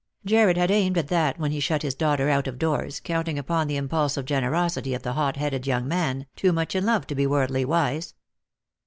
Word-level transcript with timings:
Jarred 0.25 0.57
had 0.57 0.71
aimed 0.71 0.97
at 0.97 1.09
that 1.09 1.37
when 1.37 1.51
he 1.51 1.59
shut 1.59 1.83
his 1.83 1.93
daughter 1.93 2.27
out 2.27 2.47
of 2.47 2.57
doors, 2.57 2.99
counting 2.99 3.37
upon 3.37 3.67
the 3.67 3.77
impulsive 3.77 4.25
generosity 4.25 4.95
of 4.95 5.05
a 5.05 5.13
hot 5.13 5.37
headed 5.37 5.67
young 5.67 5.87
man, 5.87 6.25
too 6.35 6.51
much 6.51 6.75
in 6.75 6.87
love 6.87 7.05
to 7.05 7.13
be 7.13 7.27
worldly 7.27 7.63
wise. 7.65 8.15